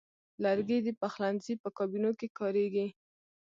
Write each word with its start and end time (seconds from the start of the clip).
لرګی 0.43 0.77
د 0.83 0.89
پخلنځي 1.01 1.53
په 1.63 1.69
کابینو 1.77 2.11
کې 2.19 2.27
کاریږي. 2.39 2.87